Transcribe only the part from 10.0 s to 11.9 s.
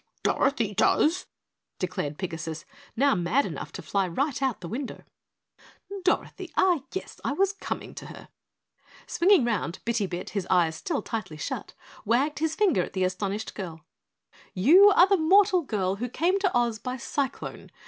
Bit, his eyes still tightly shut,